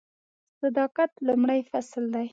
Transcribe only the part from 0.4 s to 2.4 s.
صداقت لومړی فصل دی.